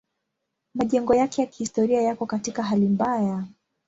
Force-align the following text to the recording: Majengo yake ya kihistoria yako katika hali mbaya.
Majengo 0.75 1.15
yake 1.15 1.41
ya 1.41 1.47
kihistoria 1.47 2.01
yako 2.01 2.25
katika 2.25 2.63
hali 2.63 2.85
mbaya. 2.87 3.47